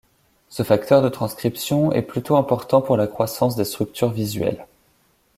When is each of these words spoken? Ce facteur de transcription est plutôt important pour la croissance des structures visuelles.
Ce 0.49 0.63
facteur 0.63 1.03
de 1.03 1.09
transcription 1.09 1.91
est 1.91 2.01
plutôt 2.01 2.35
important 2.35 2.81
pour 2.81 2.97
la 2.97 3.05
croissance 3.05 3.55
des 3.55 3.65
structures 3.65 4.09
visuelles. 4.09 4.65